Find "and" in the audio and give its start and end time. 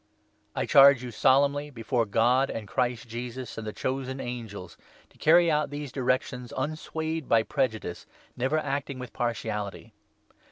2.49-2.67, 3.59-3.67